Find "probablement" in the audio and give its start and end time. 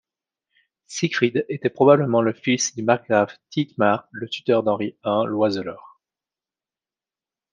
1.69-2.23